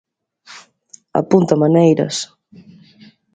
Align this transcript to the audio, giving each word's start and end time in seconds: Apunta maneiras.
Apunta 1.21 1.53
maneiras. 1.63 2.15